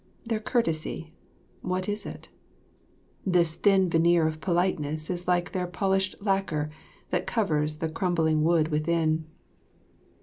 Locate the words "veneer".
3.87-4.25